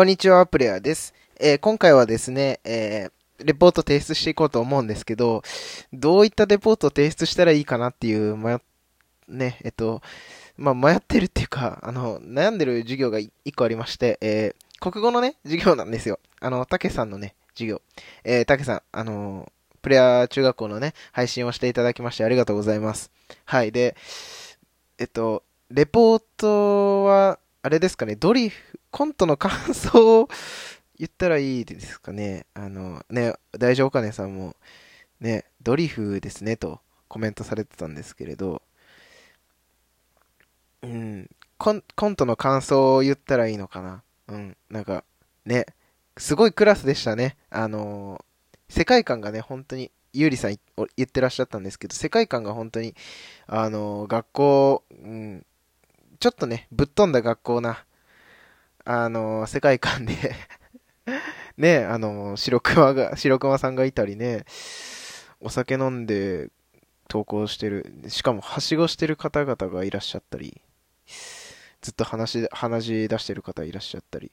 [0.00, 1.12] こんにちは、プレイヤーです。
[1.38, 5.42] えー今回はですね、えーレポート提出していこうと思うんですけど、
[5.92, 8.58] どういったレポートを提出したらいいかなっていう、迷っ、
[9.28, 10.00] ね、えっと、
[10.56, 16.18] まあ、迷ってるっていうか、あの、悩んでる授業が一個ありまして、えー国語のね、授業なんですよ。
[16.40, 17.82] あの、たけさんのね、授業。
[18.24, 23.10] えー、たけさん、あのプレイヤー中学校のね、配信をしていただきましてありがとうございます。
[23.44, 23.96] はい、で、
[24.96, 30.28] えっと、レポートは、あれですかね、ドリフ、コントの感想を
[30.98, 32.46] 言ったらいいですかね。
[32.54, 34.56] あの、ね、大丈夫かねさんも、
[35.20, 38.62] ね、ドリフですね、とコメントされてたんですけれど、
[40.82, 44.02] うん、コンコントの感想を言ったらいいのかな。
[44.28, 45.04] うん、なんか、
[45.44, 45.66] ね、
[46.16, 47.36] すごいクラスでしたね。
[47.50, 48.24] あの
[48.70, 50.56] 世界観がね、本当に、ゆうりさん
[50.96, 52.94] 言ってらっしゃったんですけど、世界観が本当に、
[53.46, 55.46] あの学校、うん、
[56.20, 57.82] ちょっとね、ぶっ飛んだ学校な、
[58.84, 60.14] あの世界観で
[61.56, 64.44] ね、あの白熊が、白熊さんがいたりね、
[65.40, 66.50] お酒飲んで
[67.08, 70.60] 投稿してる、しかもはしごしてる方々がいらっしゃったり、
[71.80, 74.30] ずっと話、話し出してる方いらっしゃったり、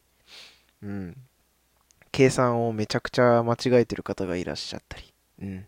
[0.83, 1.15] うん。
[2.11, 5.65] 計算をめちゃくちゃ間違えてる方がいらっしゃったり、うん。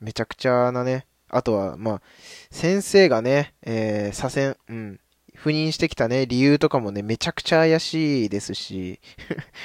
[0.00, 2.02] めちゃくちゃなね、あとは、まあ、
[2.50, 5.00] 先生がね、えー、左遷、うん、
[5.44, 8.98] 赴任してきたね、理由とかもね、めちゃくちゃ怪しいですし、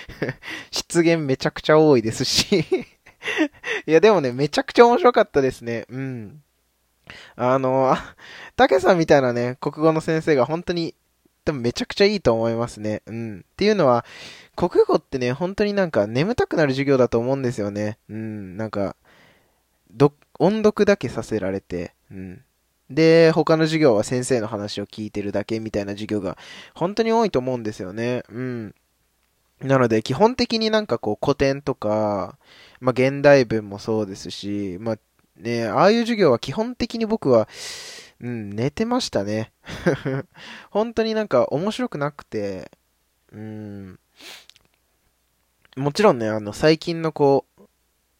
[0.71, 2.65] 失言めちゃくちゃ多いですし、
[3.87, 6.43] いや、でもね、めちゃくちゃ面白かったですね、うん。
[7.37, 7.95] あの、
[8.57, 10.95] たけさんみたいなね、国語の先生が本当に、
[11.45, 13.01] 多分めちゃくちゃいいと思いますね。
[13.05, 13.45] うん。
[13.49, 14.03] っていうのは、
[14.57, 17.99] 国語ってね、本当になんか眠たくなる授業だと思うんですよね。
[18.09, 18.57] うん。
[18.57, 18.97] なんか、
[20.39, 22.43] 音読だけさせられて、うん。
[22.89, 26.37] で、他の授業は先生の話を聞いてるだけみたいな授業が
[26.73, 28.23] 本当に多いと思うんですよね。
[28.29, 28.75] うん。
[29.61, 32.37] なので、基本的になんかこう古典とか、
[32.79, 34.97] まあ現代文もそうですし、まあ
[35.37, 37.47] ね、ああいう授業は基本的に僕は、
[38.21, 39.51] うん、寝てましたね。
[40.71, 42.71] 本当になんか面白くなくて、
[43.31, 43.99] うん。
[45.75, 47.61] もちろんね、あの、最近のこう、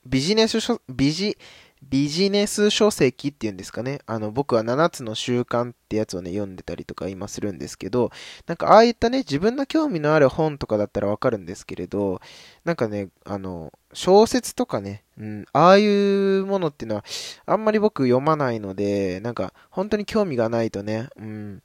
[0.06, 1.38] ビジネス書、ビジ、
[1.82, 4.00] ビジネス書籍っていうんですかね。
[4.06, 8.12] あの、僕は7つの習慣ってやつをね、読んでたりとか今するんですけど、
[8.48, 12.22] なんかああいったね、自分の興味のある本とかだったらわかるんですけれど、
[12.66, 17.06] なんかね、あの、小説とかね、うん、ああいうものっていうのは、
[17.46, 21.64] あんまり僕読まないので、なんか、本当に興味がないとね、うん、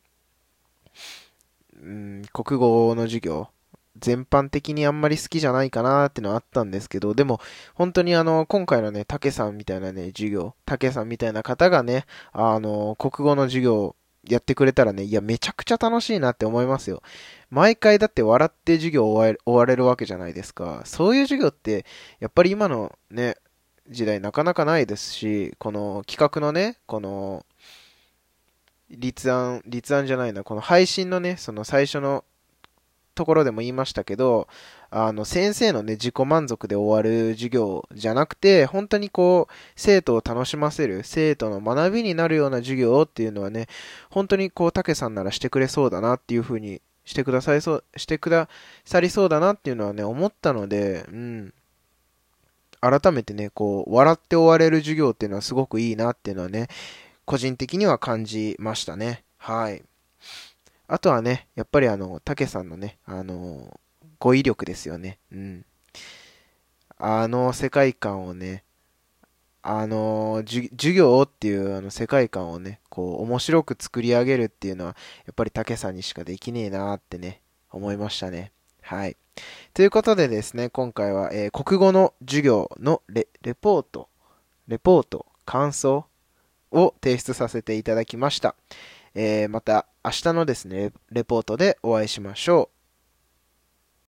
[1.83, 3.49] うん、国語の授業、
[3.97, 7.41] 全般的にあんまり好きじゃないかなってのはあったんですけど、でも、
[7.75, 13.94] 本当にあの、今回のね、竹さんみたいなね、授業、竹さんみたいな方がね、あの、国語の授業
[14.28, 17.03] やってくれたらね、いや、めちゃくちゃ楽しいなって思いますよ。
[17.50, 20.83] 毎回だって笑って授業終わ終われるわけじゃないですか。
[20.84, 21.84] そういう授業って、
[22.21, 23.37] やっぱり今のね、
[23.88, 27.44] 時代なかなかないですし、この企画のね、この、
[28.91, 32.25] 立案、立案じゃないな、この配信のね、その最初の
[33.15, 34.49] ところでも言いましたけど、
[34.91, 43.67] あの、先生のね、自己満足で終わる授業じゃなくて、本当にこう、生徒を楽しませる、生徒の学びになるような授業っていうのはね、
[44.11, 48.49] 本当にこう、たけさんならしてくれそうだなっていう風にしてくださいそう、してくだ
[48.85, 51.55] さりそうだなっていうのはね、思ったので、うん。
[52.81, 56.69] 改めてね、こう、笑って終われる授業っていうのはすごくいいなっていうのはね、
[57.25, 59.25] 個人的には感じましたね。
[59.39, 59.83] はい。
[60.87, 63.81] あとはね、やっぱりあの、たけさんのね、あの、
[64.19, 65.19] 語彙力ですよね。
[65.33, 65.65] うん。
[66.97, 68.65] あの世界観をね、
[69.62, 74.97] あの、授業っていうあの世界観をね、こう、面白く作り上げるっていうのは、
[75.27, 77.41] やっぱりたけさんにしかできねえなーってね、
[77.71, 78.53] 思いましたね。
[78.83, 79.16] はい。
[79.72, 84.09] ということでですね、今回は、えー国語の授業のレレポート、
[84.69, 86.06] レポート、感想
[86.71, 88.55] を提出させていただきました。
[89.15, 92.74] えーまた明日のですね、レポートでお会いしましょう。